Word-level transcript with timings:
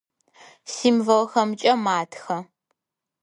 Символхэмкӏэ 0.73 1.73
матхэ. 1.83 2.37